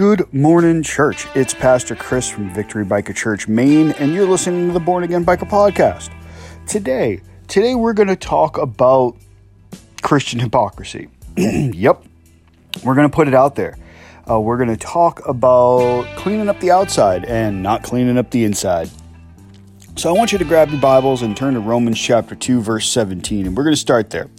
[0.00, 1.26] Good morning, church.
[1.34, 5.26] It's Pastor Chris from Victory Biker Church, Maine, and you're listening to the Born Again
[5.26, 6.10] Biker podcast.
[6.66, 9.14] Today, today we're going to talk about
[10.00, 11.10] Christian hypocrisy.
[11.36, 12.02] yep,
[12.82, 13.76] we're going to put it out there.
[14.26, 18.44] Uh, we're going to talk about cleaning up the outside and not cleaning up the
[18.44, 18.88] inside.
[19.96, 22.88] So I want you to grab your Bibles and turn to Romans chapter 2, verse
[22.88, 24.30] 17, and we're going to start there.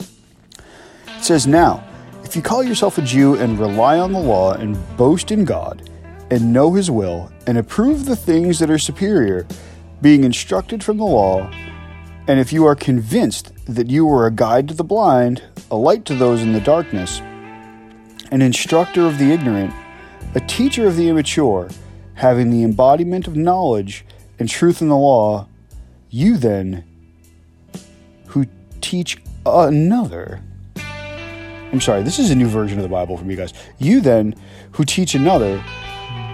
[0.00, 1.87] It says, Now,
[2.28, 5.88] if you call yourself a Jew and rely on the law and boast in God
[6.30, 9.46] and know His will and approve the things that are superior,
[10.02, 11.50] being instructed from the law,
[12.26, 16.04] and if you are convinced that you are a guide to the blind, a light
[16.04, 17.20] to those in the darkness,
[18.30, 19.72] an instructor of the ignorant,
[20.34, 21.70] a teacher of the immature,
[22.12, 24.04] having the embodiment of knowledge
[24.38, 25.48] and truth in the law,
[26.10, 26.84] you then,
[28.26, 28.44] who
[28.82, 29.16] teach
[29.46, 30.42] another,
[31.70, 33.52] I'm sorry, this is a new version of the Bible from you guys.
[33.78, 34.34] You then,
[34.72, 35.62] who teach another,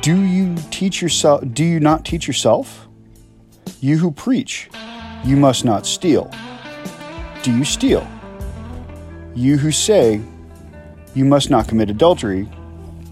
[0.00, 1.42] do you teach yourself?
[1.52, 2.86] Do you not teach yourself?
[3.80, 4.70] You who preach,
[5.24, 6.30] you must not steal.
[7.42, 8.06] Do you steal?
[9.34, 10.20] You who say,
[11.16, 12.48] you must not commit adultery,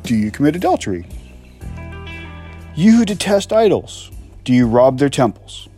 [0.05, 1.09] do you commit adultery?
[2.77, 4.12] You who detest idols,
[4.45, 5.69] do you rob their temples?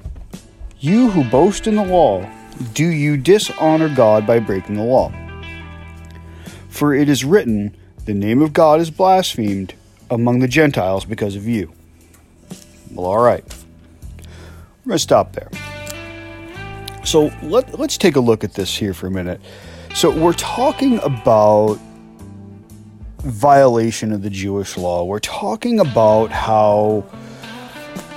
[0.79, 2.29] You who boast in the law,
[2.75, 5.11] do you dishonor God by breaking the law?
[6.75, 9.75] For it is written, The name of God is blasphemed
[10.11, 11.73] among the Gentiles because of you.
[12.91, 13.45] Well, all right.
[14.19, 15.49] We're going to stop there.
[17.05, 19.41] So let, let's take a look at this here for a minute.
[19.95, 21.79] So we're talking about
[23.19, 25.05] violation of the Jewish law.
[25.05, 27.05] We're talking about how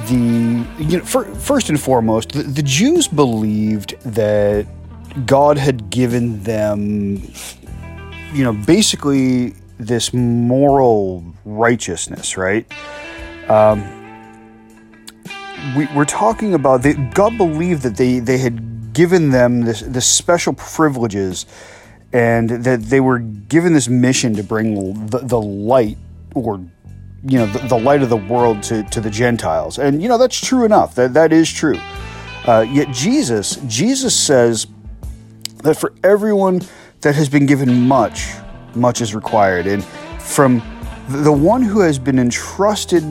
[0.08, 4.66] the you know first and foremost the, the Jews believed that
[5.25, 7.22] God had given them
[8.33, 12.66] you know, basically this moral righteousness, right?
[13.50, 13.94] Um,
[15.75, 20.06] we, are talking about that God believed that they, they had given them this, this
[20.06, 21.46] special privileges
[22.13, 25.97] and that they were given this mission to bring the, the light
[26.35, 26.59] or
[27.28, 29.78] you know the, the, light of the world to, to the Gentiles.
[29.79, 30.96] And you know that's true enough.
[30.96, 31.79] That that is true.
[32.46, 34.68] Uh, yet Jesus Jesus says
[35.63, 36.62] that for everyone
[37.02, 38.28] that has been given much,
[38.75, 39.68] much is required.
[39.68, 39.84] And
[40.19, 40.62] from
[41.09, 43.03] the one who has been entrusted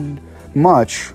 [0.55, 1.11] much,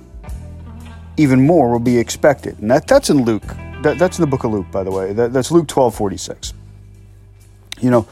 [1.16, 2.58] even more will be expected.
[2.58, 3.46] And that, that's in Luke.
[3.82, 5.12] That, that's in the book of Luke, by the way.
[5.12, 6.54] That, that's Luke 12 46.
[7.80, 8.08] You know,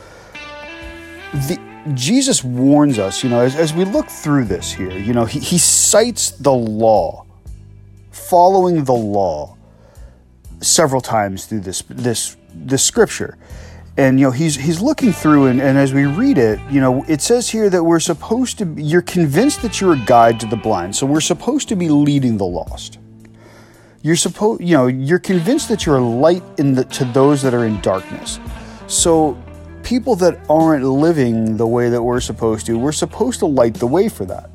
[1.33, 1.59] the,
[1.95, 5.39] Jesus warns us, you know, as, as we look through this here, you know, he,
[5.39, 7.25] he cites the law,
[8.11, 9.57] following the law
[10.61, 13.39] several times through this this this scripture
[13.97, 17.05] and you know he's he's looking through and, and as we read it you know
[17.09, 20.57] it says here that we're supposed to you're convinced that you're a guide to the
[20.57, 22.99] blind so we're supposed to be leading the lost.
[24.03, 27.53] You're supposed you know you're convinced that you're a light in the to those that
[27.55, 28.41] are in darkness.
[28.87, 29.37] So
[29.83, 33.87] people that aren't living the way that we're supposed to we're supposed to light the
[33.87, 34.51] way for that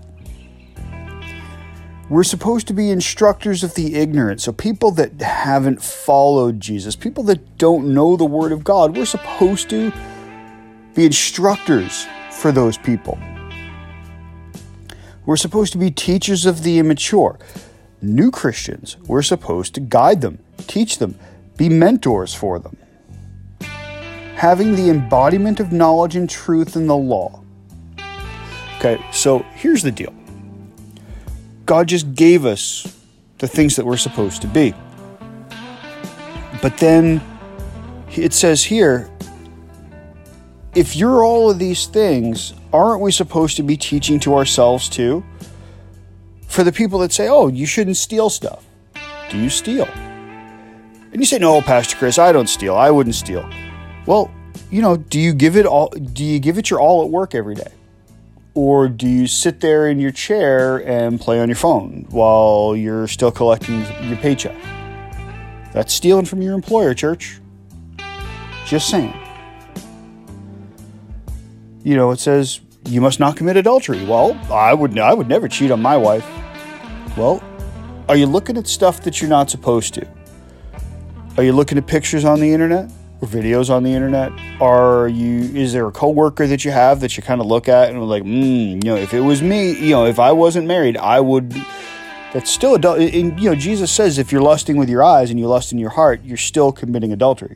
[2.10, 4.42] we're supposed to be instructors of the ignorant.
[4.42, 9.06] So, people that haven't followed Jesus, people that don't know the Word of God, we're
[9.06, 9.92] supposed to
[10.94, 13.18] be instructors for those people.
[15.26, 17.40] We're supposed to be teachers of the immature.
[18.02, 20.38] New Christians, we're supposed to guide them,
[20.68, 21.18] teach them,
[21.58, 22.78] be mentors for them.
[24.36, 27.42] Having the embodiment of knowledge and truth in the law.
[28.78, 30.14] Okay, so here's the deal
[31.66, 32.96] God just gave us
[33.40, 34.74] the things that we're supposed to be.
[36.62, 37.22] But then
[38.16, 39.10] it says here,
[40.74, 45.24] if you're all of these things, aren't we supposed to be teaching to ourselves too?
[46.48, 48.64] For the people that say, oh, you shouldn't steal stuff.
[49.30, 49.86] Do you steal?
[49.86, 52.76] And you say, no, Pastor Chris, I don't steal.
[52.76, 53.50] I wouldn't steal.
[54.06, 54.32] Well,
[54.70, 57.36] you know, do you give it all do you give it your all at work
[57.36, 57.72] every day?
[58.56, 63.08] Or do you sit there in your chair and play on your phone while you're
[63.08, 64.56] still collecting your paycheck?
[65.74, 67.42] That's stealing from your employer, church.
[68.66, 69.14] Just saying.
[71.84, 74.06] You know, it says you must not commit adultery.
[74.06, 76.26] Well, I would I would never cheat on my wife.
[77.18, 77.44] Well,
[78.08, 80.08] are you looking at stuff that you're not supposed to?
[81.38, 82.90] Are you looking at pictures on the internet?
[83.22, 84.32] Or videos on the internet?
[84.62, 87.90] Are you is there a coworker that you have that you kind of look at
[87.90, 90.98] and like, mm, you know, if it was me, you know, if I wasn't married,
[90.98, 91.56] I would.
[92.34, 93.00] That's still adult.
[93.00, 95.78] And, you know, Jesus says if you're lusting with your eyes and you lust in
[95.78, 97.56] your heart, you're still committing adultery.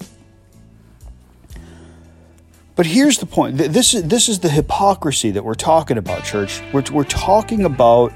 [2.80, 3.58] But here's the point.
[3.58, 6.62] This is this is the hypocrisy that we're talking about, church.
[6.72, 8.14] We're, we're talking about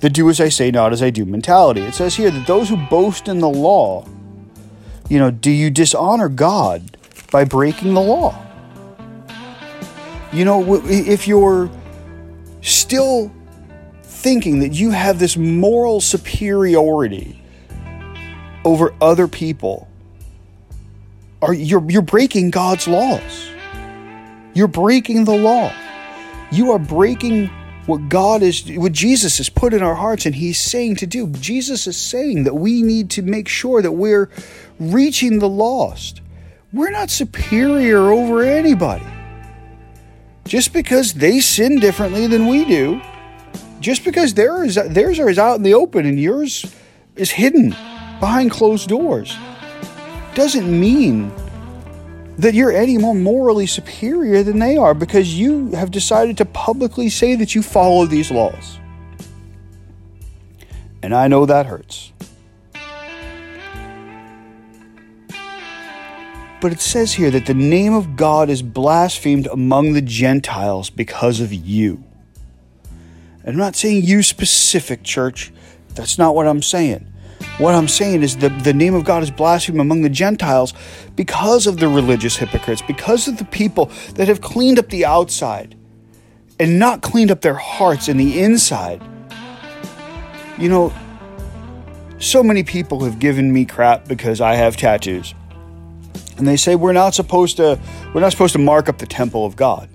[0.00, 1.80] the do as I say, not as I do mentality.
[1.80, 4.04] It says here that those who boast in the law,
[5.08, 6.96] you know, do you dishonor God
[7.30, 8.38] by breaking the law?
[10.32, 11.70] You know, if you're
[12.62, 13.30] still
[14.02, 17.40] thinking that you have this moral superiority
[18.64, 19.88] over other people,
[21.42, 23.50] are you're you're breaking God's laws.
[24.54, 25.72] You're breaking the law.
[26.50, 27.50] You are breaking
[27.86, 31.28] what God is, what Jesus has put in our hearts, and He's saying to do.
[31.28, 34.30] Jesus is saying that we need to make sure that we're
[34.78, 36.20] reaching the lost.
[36.72, 39.06] We're not superior over anybody.
[40.44, 43.00] Just because they sin differently than we do,
[43.80, 46.72] just because theirs, theirs is out in the open and yours
[47.16, 47.70] is hidden
[48.20, 49.36] behind closed doors,
[50.34, 51.32] doesn't mean
[52.38, 57.08] that you're any more morally superior than they are because you have decided to publicly
[57.08, 58.78] say that you follow these laws.
[61.02, 62.12] And I know that hurts.
[66.60, 71.40] But it says here that the name of God is blasphemed among the Gentiles because
[71.40, 72.04] of you.
[73.42, 75.52] And I'm not saying you specific, church.
[75.96, 77.11] That's not what I'm saying.
[77.62, 80.74] What I'm saying is the, the name of God is blasphemed among the Gentiles
[81.14, 85.76] because of the religious hypocrites, because of the people that have cleaned up the outside
[86.58, 89.00] and not cleaned up their hearts and the inside.
[90.58, 90.92] You know,
[92.18, 95.32] so many people have given me crap because I have tattoos.
[96.38, 97.78] And they say we're not supposed to
[98.12, 99.88] we're not supposed to mark up the temple of God.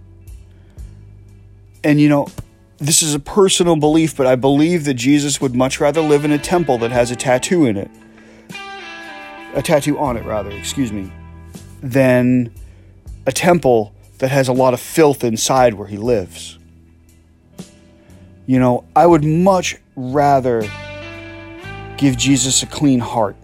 [1.84, 2.28] And you know,
[2.78, 6.32] this is a personal belief, but I believe that Jesus would much rather live in
[6.32, 7.90] a temple that has a tattoo in it,
[9.56, 11.12] a tattoo on it, rather, excuse me,
[11.82, 12.54] than
[13.26, 16.58] a temple that has a lot of filth inside where he lives.
[18.46, 20.64] You know, I would much rather
[21.98, 23.36] give Jesus a clean heart.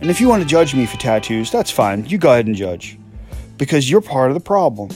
[0.00, 2.06] And if you want to judge me for tattoos, that's fine.
[2.06, 2.98] You go ahead and judge.
[3.58, 4.90] Because you're part of the problem.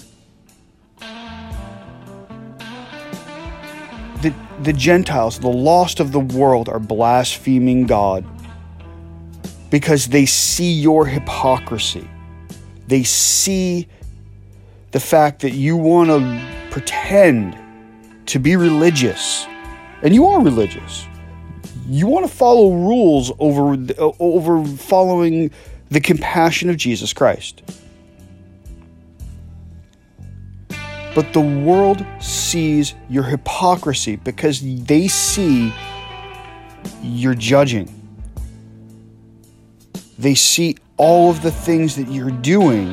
[4.63, 8.25] The, Gentiles, the lost of the world, are blaspheming God
[9.71, 12.09] because they see your hypocrisy.
[12.87, 13.89] They see
[14.93, 17.59] the fact that you want to pretend
[18.27, 19.47] to be religious,
[20.03, 21.07] and you are religious.
[21.89, 23.77] You want to follow rules over,
[24.19, 25.51] over following
[25.91, 27.63] the compassion of Jesus Christ.
[31.17, 35.73] But the world sees your hypocrisy because they see
[37.03, 37.89] you're judging.
[40.19, 42.93] They see all of the things that you're doing,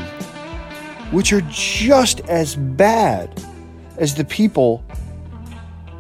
[1.11, 3.43] which are just as bad
[3.97, 4.85] as the people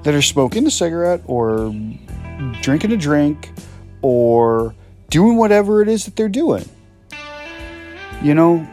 [0.03, 1.75] that are smoking a cigarette or
[2.61, 3.51] drinking a drink
[4.01, 4.73] or
[5.09, 6.63] doing whatever it is that they're doing.
[8.21, 8.65] You know,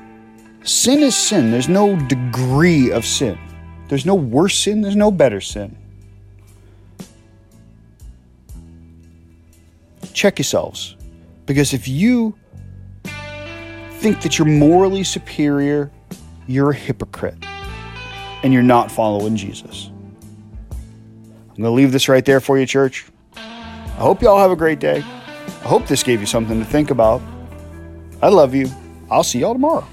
[0.63, 1.51] Sin is sin.
[1.51, 3.39] There's no degree of sin.
[3.89, 5.77] There's no worse sin, there's no better sin.
[10.13, 10.97] Check yourselves.
[11.47, 12.37] Because if you
[13.95, 15.91] think that you're morally superior,
[16.47, 17.35] you're a hypocrite
[18.43, 19.91] and you're not following Jesus.
[20.71, 23.07] I'm going to leave this right there for you, church.
[23.35, 24.99] I hope you all have a great day.
[24.99, 27.21] I hope this gave you something to think about.
[28.23, 28.71] I love you.
[29.11, 29.87] I'll see y'all tomorrow.